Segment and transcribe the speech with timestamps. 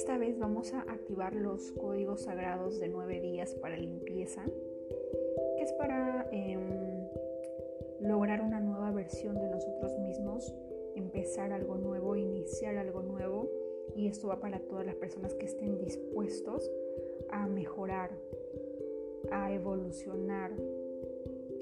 [0.00, 4.42] Esta vez vamos a activar los códigos sagrados de nueve días para limpieza,
[5.58, 7.06] que es para em,
[8.00, 10.54] lograr una nueva versión de nosotros mismos,
[10.96, 13.50] empezar algo nuevo, iniciar algo nuevo.
[13.94, 16.70] Y esto va para todas las personas que estén dispuestos
[17.28, 18.10] a mejorar,
[19.30, 20.50] a evolucionar,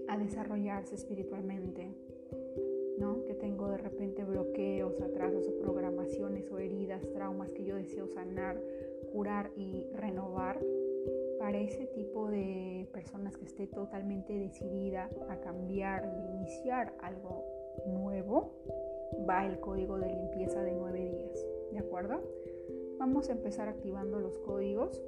[0.07, 1.93] a desarrollarse espiritualmente,
[3.00, 3.25] ¿no?
[3.25, 8.59] Que tengo de repente bloqueos, atrasos programaciones o heridas, traumas que yo deseo sanar,
[9.13, 10.59] curar y renovar.
[11.39, 17.45] Para ese tipo de personas que esté totalmente decidida a cambiar y iniciar algo
[17.86, 18.53] nuevo,
[19.29, 21.46] va el código de limpieza de nueve días.
[21.73, 22.21] ¿De acuerdo?
[22.98, 25.00] Vamos a empezar activando los códigos.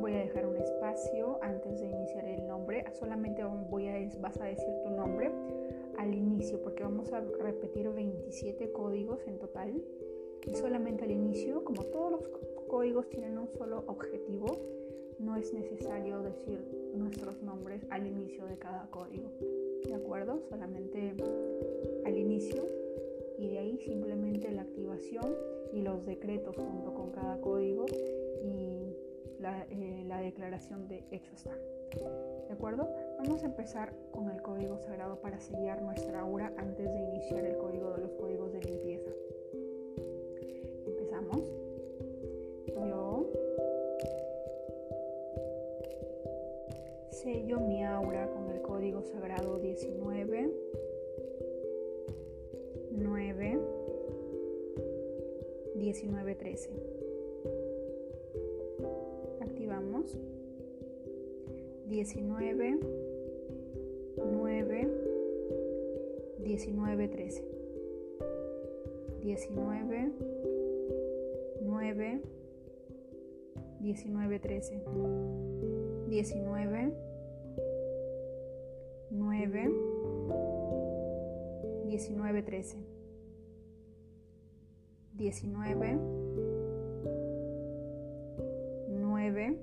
[0.00, 2.84] Voy a dejar un espacio antes de iniciar el nombre.
[2.92, 5.32] Solamente voy a, vas a decir tu nombre
[6.04, 9.82] al inicio, porque vamos a repetir 27 códigos en total.
[10.46, 12.28] Y solamente al inicio, como todos los
[12.68, 14.46] códigos tienen un solo objetivo,
[15.18, 16.60] no es necesario decir
[16.94, 19.30] nuestros nombres al inicio de cada código.
[19.86, 20.42] ¿De acuerdo?
[20.50, 21.14] Solamente
[22.04, 22.64] al inicio
[23.38, 25.34] y de ahí simplemente la activación
[25.72, 27.86] y los decretos junto con cada código
[28.42, 28.94] y
[29.40, 31.56] la, eh, la declaración de hecho está.
[32.48, 32.88] ¿De acuerdo?
[33.26, 37.56] Vamos a empezar con el código sagrado para sellar nuestra aura antes de iniciar el
[37.56, 39.10] código de los códigos de limpieza.
[40.86, 41.50] Empezamos.
[42.66, 43.32] Yo
[47.08, 50.52] sello mi aura con el código sagrado 19
[52.90, 53.58] 9
[55.76, 56.70] 19 13.
[59.40, 60.18] Activamos
[61.86, 63.03] 19
[64.16, 65.04] 9
[66.44, 67.42] 19 13
[69.22, 70.12] 19
[71.62, 72.20] 9
[73.80, 74.80] 19 13
[76.08, 76.92] 19
[79.10, 79.72] 9
[81.84, 82.84] 19 13
[85.16, 85.98] 19
[88.88, 89.56] 9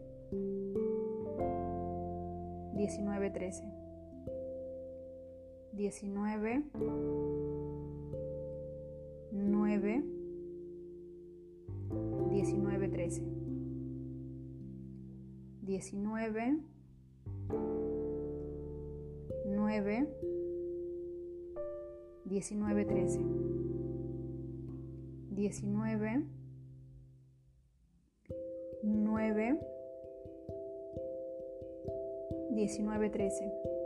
[2.74, 3.91] 19 13
[5.82, 6.62] 19 9
[12.22, 13.26] 19 13
[15.66, 16.62] 19
[19.48, 20.06] 9
[22.30, 23.26] 19 13
[25.34, 26.28] 19
[28.84, 29.58] 9
[32.54, 33.81] 19 13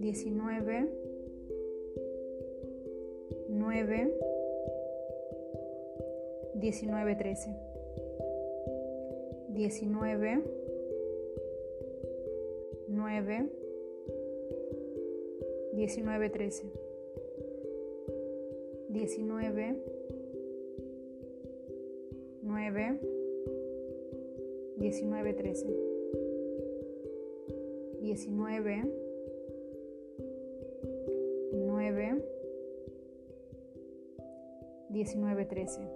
[0.00, 0.88] 19, 9,
[3.50, 4.10] 19,
[6.56, 7.54] 13,
[9.52, 10.42] 19,
[12.88, 13.48] 9,
[15.74, 16.72] 19, 13,
[18.88, 19.76] 19,
[22.42, 22.98] 9,
[24.78, 25.74] 19, 13,
[28.00, 29.09] 19, 19,
[35.04, 35.88] 19, 13.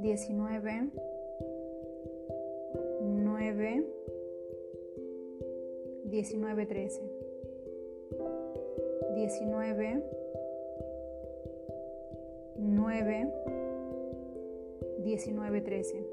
[0.00, 0.90] 19, 9,
[6.10, 7.08] 19, 13.
[9.14, 10.02] 19,
[12.58, 13.30] 9,
[15.04, 16.04] 19, 13.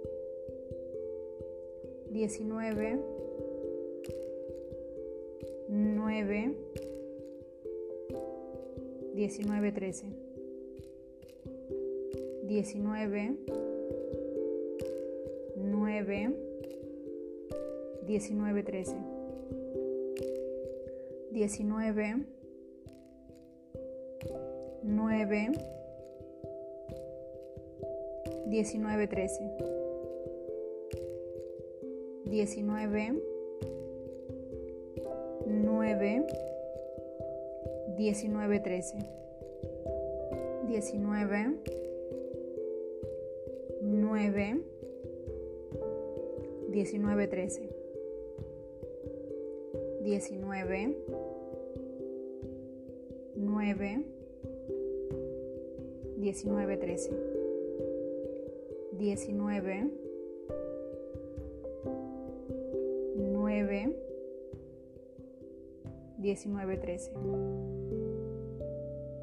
[2.11, 2.45] 19,
[5.67, 6.55] 9,
[9.15, 10.28] 19, 13.
[12.49, 13.37] 19,
[15.61, 16.33] 9,
[18.07, 18.95] 19, 13.
[21.31, 22.25] 19,
[24.83, 25.53] 9,
[28.47, 29.51] 19, 13.
[32.25, 33.21] 19,
[35.45, 36.25] 9,
[37.95, 39.05] 19, 13.
[40.67, 41.88] 19,
[44.19, 44.33] 9,
[46.71, 47.69] 19, 13.
[50.03, 50.41] 19,
[53.37, 54.03] 9,
[56.17, 57.15] 19, 13.
[58.97, 59.33] 19,
[63.15, 63.93] 9,
[66.17, 67.13] 19, 13.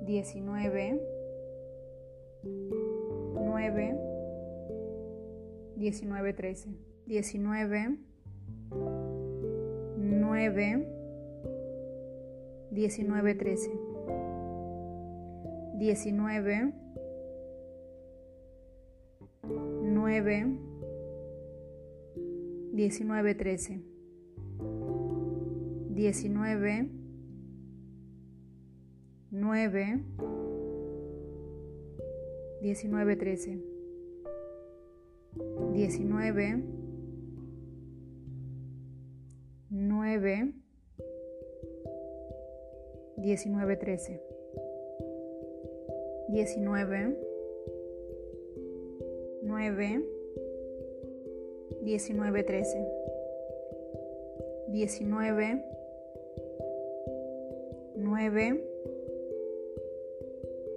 [0.06, 1.00] 19,
[3.34, 4.06] 9,
[5.93, 7.99] 19, 13, 19,
[9.97, 10.87] 9,
[12.73, 13.79] 19, 13,
[15.79, 16.73] 19,
[19.83, 20.59] 9,
[22.75, 23.85] 19, 13,
[25.94, 26.91] 19,
[29.31, 30.05] 9,
[32.61, 33.75] 19, 13,
[35.37, 36.65] 19,
[39.71, 40.53] 9,
[43.19, 44.21] 19, 13,
[46.31, 47.17] 19,
[49.43, 50.03] 9,
[51.82, 52.87] 19, 13,
[54.69, 55.62] 19,
[57.97, 58.61] 9,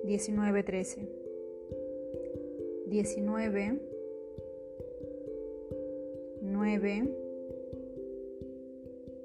[0.06, 1.08] 19, 13,
[2.90, 3.89] 19,
[6.70, 7.10] 9,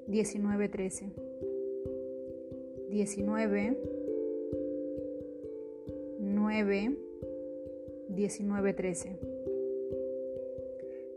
[0.07, 1.13] 19, 13,
[2.89, 3.77] 19,
[6.19, 6.97] 9,
[8.09, 9.19] 19, 13,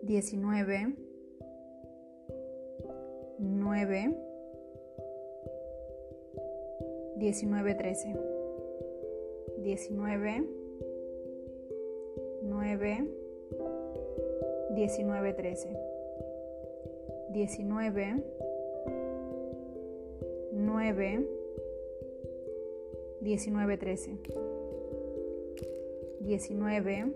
[0.03, 0.97] 19,
[3.39, 4.15] 9,
[7.17, 8.17] 19, 13,
[9.65, 10.47] 19,
[12.43, 13.09] 9,
[14.75, 15.88] 19, 13,
[17.33, 18.23] 19,
[20.53, 21.27] 9,
[23.23, 24.19] 19, 13,
[26.21, 27.15] 19,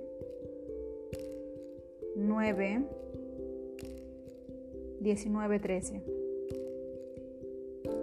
[2.17, 2.87] 9,
[5.01, 6.03] 19, 13,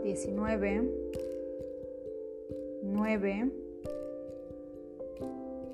[0.03, 0.89] 19,
[2.83, 3.51] 9,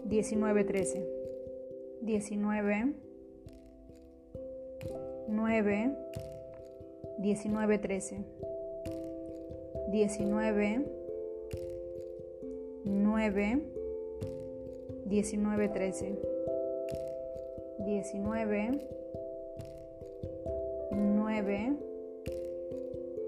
[0.05, 1.05] 19, 13,
[2.01, 3.04] 19,
[5.35, 5.95] 9,
[7.19, 8.25] 19, 13,
[9.91, 10.85] 19,
[12.85, 13.61] 9,
[15.05, 16.17] 19, 13,
[17.79, 18.79] 19,
[20.91, 21.77] 9,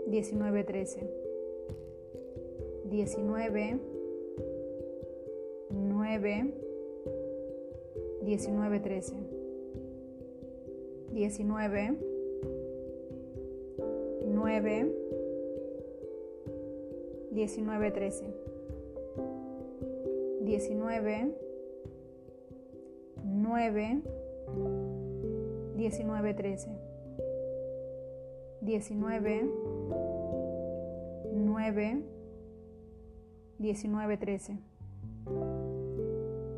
[0.07, 1.09] 19, 13,
[2.89, 3.79] 19,
[5.69, 6.53] 9,
[8.23, 9.26] 19, 13,
[11.17, 11.97] 19, 9,
[17.33, 18.33] 19, 13,
[20.45, 21.33] 19,
[23.25, 24.03] 9,
[25.75, 26.77] 19, 13,
[28.61, 29.49] 19,
[31.33, 32.03] 9,
[33.59, 34.59] 19, 13,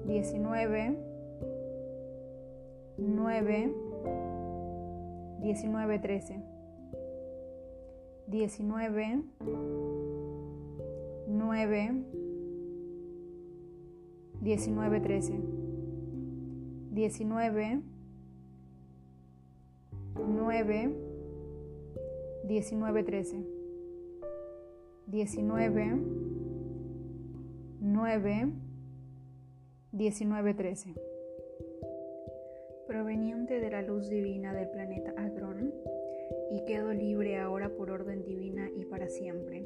[0.05, 0.97] 19,
[2.97, 3.88] 9,
[5.41, 6.43] 19, 13,
[8.27, 9.23] 19,
[11.27, 12.05] 9,
[14.41, 15.59] 19, 13,
[16.91, 17.83] 19,
[20.15, 20.95] 9,
[22.45, 23.45] 19, 13,
[25.07, 25.99] 19,
[27.81, 28.53] 9,
[29.91, 31.18] 19, 13.
[32.89, 35.75] Proveniente de la luz divina del planeta Agrón,
[36.49, 39.63] y quedo libre ahora por orden divina y para siempre.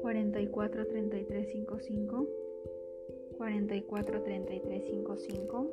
[0.00, 2.26] 44 33 55
[3.38, 5.66] 44 33 55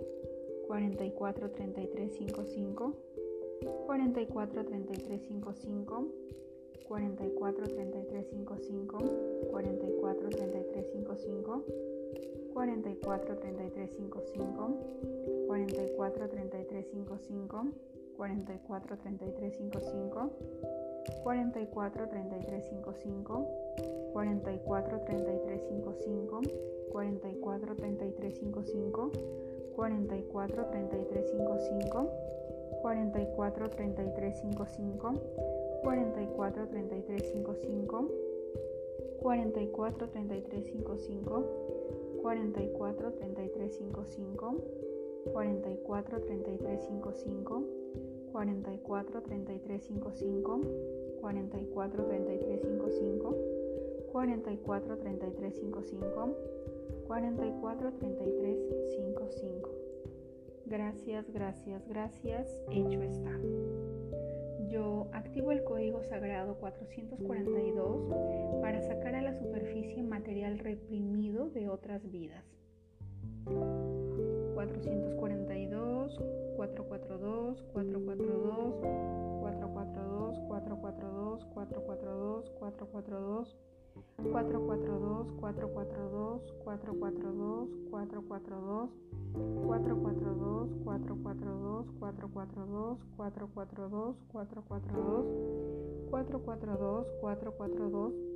[0.67, 2.93] 44 33 55
[3.87, 6.03] 44 33 55
[6.87, 8.99] 44 33 55
[9.29, 11.63] 44 33 55
[12.53, 14.49] 44 33 55
[15.47, 17.71] 44 33 55
[18.17, 20.29] 44 33 55
[21.23, 26.43] 44 33 55 44 33 55
[26.91, 29.11] 44 33 55
[29.75, 32.09] 44 33 55
[32.81, 35.19] 44 33 55
[35.83, 38.09] 44 33 55
[39.21, 39.47] 44
[39.89, 41.43] 33 55
[42.23, 44.53] 44 33 55
[45.33, 47.63] 44 33 55
[48.31, 50.61] 44 33 55
[51.21, 53.58] 44 33 55
[54.11, 56.35] 44 33 55
[57.07, 58.57] 44 33
[58.95, 59.69] 55
[60.65, 63.39] Gracias, gracias, gracias, hecho está.
[64.69, 72.11] Yo activo el código sagrado 442 para sacar a la superficie material reprimido de otras
[72.11, 72.45] vidas.
[74.53, 76.21] 442,
[76.55, 78.75] 442, 442,
[79.39, 82.59] 442, 442, 442, 442.
[82.59, 83.57] 442
[84.17, 88.89] 442, 442, 442, 442,
[89.65, 94.15] 442, 442, 442, 442, 442, 442,
[96.09, 98.29] 442, 442,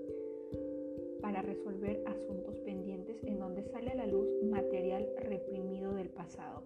[1.28, 6.62] para resolver asuntos pendientes en donde sale a la luz material reprimido del pasado,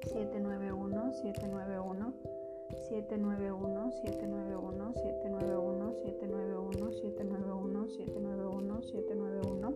[0.03, 2.44] 791 791
[2.89, 9.75] 791 791 791 791 791 791 791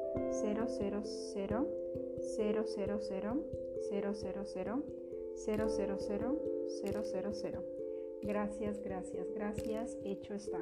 [8.21, 9.97] Gracias, gracias, gracias.
[10.03, 10.59] Hecho está.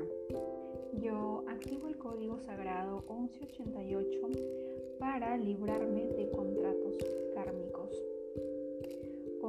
[0.94, 4.20] Yo activo el código sagrado 1188
[5.00, 6.98] para librarme de contratos
[7.34, 7.92] kármicos.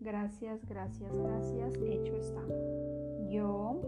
[0.00, 1.74] Gracias, gracias, gracias.
[1.86, 2.42] Hecho está.
[3.28, 3.82] Yo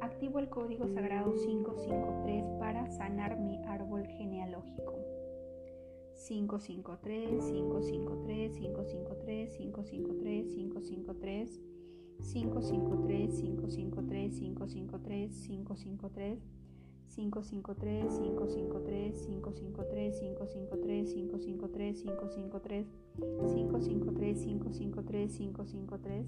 [0.00, 4.94] activo el código sagrado 553 para sanar mi árbol genealógico.
[6.26, 11.60] 553, 553, 553, 553, 553,
[12.32, 16.57] 553, 553, 553, 553,
[17.08, 22.86] 553, 553, 553, 553, 553, 553, 553, 553,
[25.28, 26.24] 553,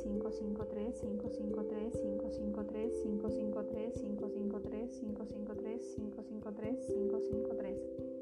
[0.03, 8.12] 553 553 553 553 553 553 553 553 553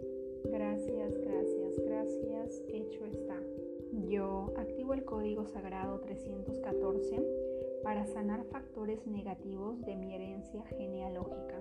[0.44, 2.62] Gracias, gracias, gracias.
[2.68, 3.36] Hecho está.
[4.08, 7.22] Yo activo el código sagrado 314
[7.82, 11.60] para sanar factores negativos de mi herencia genealógica.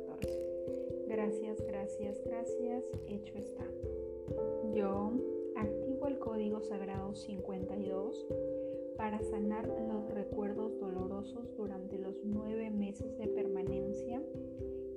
[1.91, 2.85] Gracias, gracias.
[3.07, 3.65] Hecho está.
[4.73, 5.11] Yo
[5.57, 8.27] activo el código sagrado 52
[8.95, 14.21] para sanar los recuerdos dolorosos durante los nueve meses de permanencia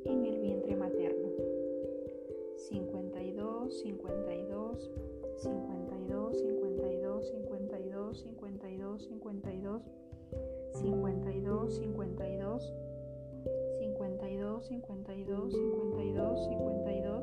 [0.04, 1.30] en el vientre materno.
[2.68, 4.90] 52, 52,
[5.38, 6.38] 52, 52,
[7.48, 9.82] 52, 52, 52,
[10.74, 12.72] 52, 52,
[14.68, 17.22] 52, 52, 52,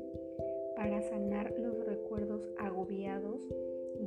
[0.74, 3.46] para sanar los recuerdos agobiados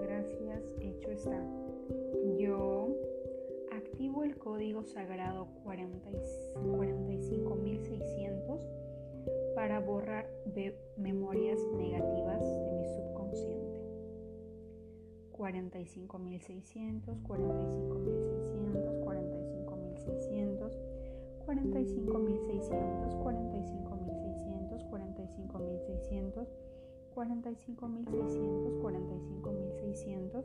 [0.01, 0.63] Gracias.
[0.79, 1.45] Hecho está.
[2.37, 2.87] Yo
[3.71, 8.61] activo el código sagrado 45600
[9.55, 10.29] para borrar
[10.97, 13.81] memorias negativas de mi subconsciente.
[15.31, 20.77] 45600, 45600, 45600,
[21.45, 26.47] 45600, 45600, 45600, 45600,
[27.15, 27.77] 45600,
[28.81, 30.43] 45600, 45600,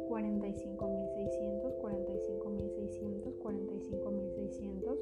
[0.00, 3.29] 45600, 45600, 45600,
[3.98, 4.94] 45600,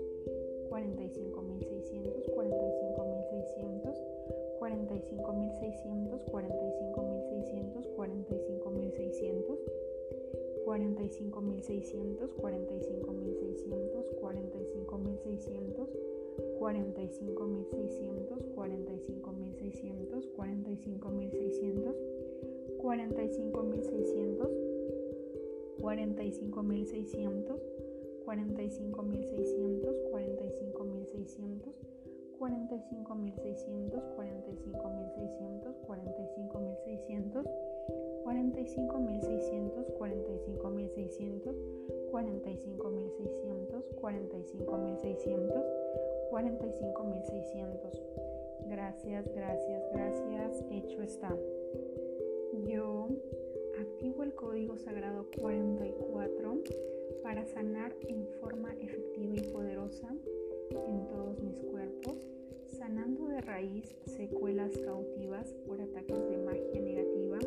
[0.71, 3.05] 45600, 45600,
[3.69, 3.93] 45600,
[4.61, 9.57] 45600, 45600, 45600,
[10.65, 13.09] 45600, 45600,
[14.99, 15.87] 45600,
[16.59, 17.15] 45600,
[17.99, 18.39] 45600,
[22.79, 24.49] 45600,
[25.81, 27.78] 45600,
[28.29, 31.75] 45600, 45600,
[32.39, 37.47] 45600, 45600, 45600,
[38.25, 41.57] 45600, 45600,
[42.11, 42.85] 45600,
[43.97, 45.65] 45600, 45600,
[46.31, 48.03] 45600.
[48.69, 50.65] Gracias, gracias, gracias.
[50.71, 51.35] Hecho está.
[52.67, 53.09] Yo
[53.81, 56.59] activo el código sagrado 44
[57.23, 60.09] para sanar en forma efectiva y poderosa
[60.71, 62.17] en todos mis cuerpos,
[62.79, 67.39] sanando de raíz secuelas cautivas por ataques de magia negativa,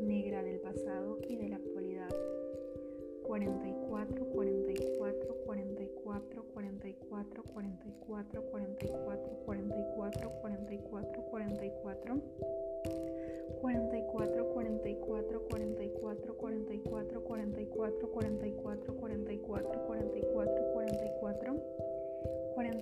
[0.00, 2.14] negra del pasado y de la actualidad.
[3.22, 8.42] 44, 44, 44, 44, 44, 44,
[9.44, 12.20] 44, 44, 44.
[13.60, 18.10] 44, 44, 44, 44, 44, 44, 44,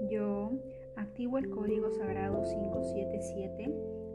[0.08, 0.52] Yo
[0.96, 3.74] activo el código sagrado 577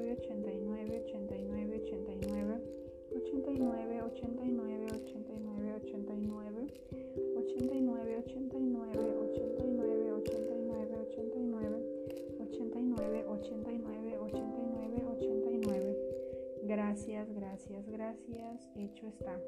[18.90, 19.40] Hecho está.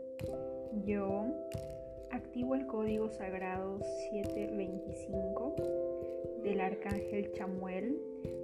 [0.85, 1.25] Yo
[2.11, 3.79] activo el código sagrado
[4.11, 5.55] 725
[6.43, 7.97] del arcángel Chamuel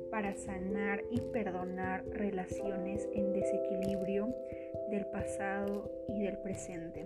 [0.10, 4.34] para sanar y perdonar relaciones en desequilibrio
[4.90, 7.06] del pasado y del presente.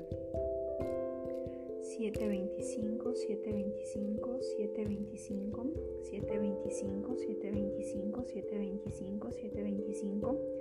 [1.81, 5.65] 725, 725, 725,
[6.03, 9.31] 725, 725, 725, 725.
[9.31, 10.60] 725,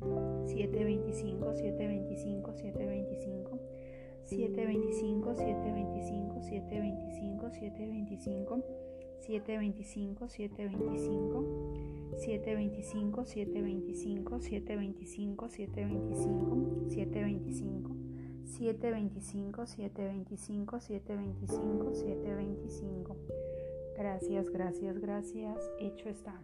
[0.00, 3.60] 725, 725, 725,
[4.24, 8.64] 725, 725, 725, 725, 725,
[9.20, 11.44] 725, 725,
[12.16, 14.06] 725, 725,
[15.66, 18.56] 725, 725,
[19.66, 23.16] 725, 725, 725, 725.
[23.96, 25.70] Gracias, gracias, gracias.
[25.78, 26.42] Hecho está.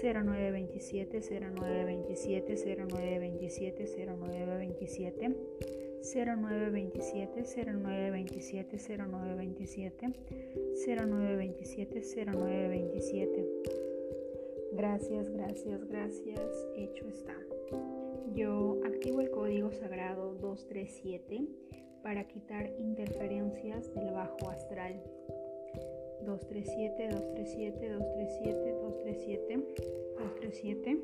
[0.00, 10.12] 0927 0927 0927 0927 0927 0927 0927 0927
[10.84, 13.84] 0927 0927 0927
[14.76, 16.68] Gracias, gracias, gracias.
[16.74, 17.36] Hecho está.
[18.34, 21.46] Yo activo el código sagrado 237
[22.02, 25.00] para quitar interferencias del bajo astral.
[26.26, 29.64] 237, 237, 237, 237,
[30.18, 30.98] 237,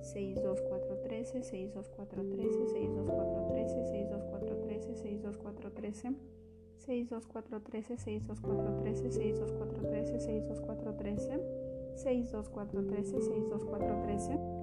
[0.00, 6.14] 62413, 62413, 62413, 62413, 62413.
[6.78, 11.40] 62413, 62413, 62413, 62413,
[11.96, 14.53] 62413, 62413.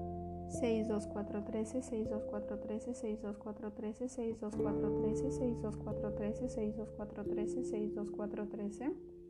[0.51, 9.21] 62413, 62413, 62413, 62413, 62413, 62413, 62413.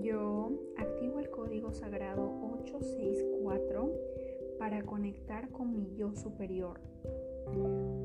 [0.00, 2.22] Yo activo el código sagrado
[2.62, 3.90] 864
[4.58, 6.80] para conectar con mi yo superior.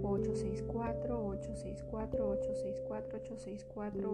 [0.03, 4.11] 864, 864, 864, 864,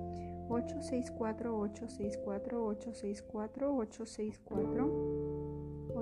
[0.47, 5.14] 864 864 864 864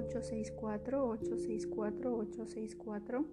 [0.03, 3.23] 864 864 864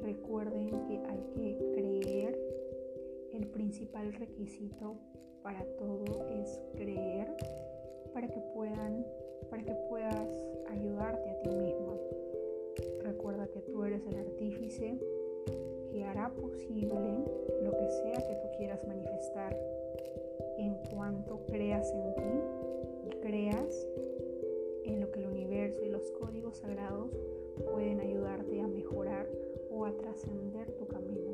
[0.00, 2.38] Recuerden que hay que creer.
[3.34, 4.96] El principal requisito
[5.42, 7.36] para todo es creer
[8.14, 9.04] para que puedan
[9.50, 11.98] para que puedas ayudarte a ti mismo.
[13.02, 14.98] Recuerda que tú eres el artífice
[15.92, 16.94] que hará posible
[17.62, 19.54] lo que sea que tú quieras manifestar
[20.56, 23.86] en cuanto creas en ti y creas
[24.84, 27.10] en lo que el universo y los códigos sagrados
[27.70, 29.28] pueden ayudarte a mejorar
[29.70, 31.30] o a trascender tu camino.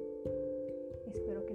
[1.06, 1.54] Espero que